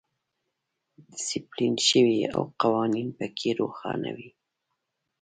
[1.15, 4.29] ډیسپلین شوی او قوانین پکې روښانه وي.